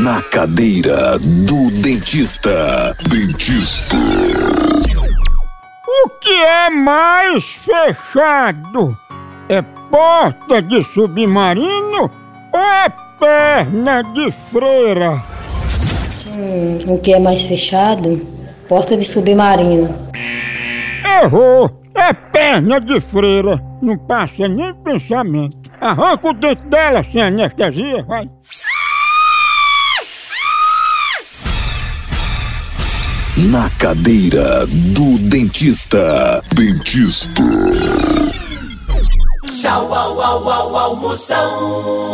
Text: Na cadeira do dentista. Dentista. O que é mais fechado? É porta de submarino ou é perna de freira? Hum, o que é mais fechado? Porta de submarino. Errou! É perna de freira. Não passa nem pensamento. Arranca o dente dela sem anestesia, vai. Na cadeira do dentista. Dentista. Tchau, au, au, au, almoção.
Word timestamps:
Na 0.00 0.22
cadeira 0.22 1.18
do 1.18 1.70
dentista. 1.82 2.96
Dentista. 3.10 3.96
O 5.86 6.08
que 6.18 6.30
é 6.30 6.70
mais 6.70 7.44
fechado? 7.44 8.96
É 9.50 9.60
porta 9.90 10.62
de 10.62 10.82
submarino 10.94 12.10
ou 12.54 12.58
é 12.58 12.88
perna 13.20 14.02
de 14.02 14.32
freira? 14.32 15.22
Hum, 16.28 16.78
o 16.86 16.98
que 16.98 17.12
é 17.12 17.18
mais 17.18 17.44
fechado? 17.44 18.16
Porta 18.66 18.96
de 18.96 19.04
submarino. 19.04 19.94
Errou! 21.22 21.82
É 21.94 22.14
perna 22.14 22.80
de 22.80 22.98
freira. 22.98 23.62
Não 23.82 23.98
passa 23.98 24.48
nem 24.48 24.72
pensamento. 24.72 25.70
Arranca 25.78 26.30
o 26.30 26.32
dente 26.32 26.62
dela 26.62 27.04
sem 27.04 27.20
anestesia, 27.20 28.02
vai. 28.04 28.30
Na 33.36 33.70
cadeira 33.78 34.66
do 34.66 35.18
dentista. 35.18 36.44
Dentista. 36.54 37.42
Tchau, 39.50 39.94
au, 39.94 40.20
au, 40.20 40.50
au, 40.50 40.76
almoção. 40.76 42.12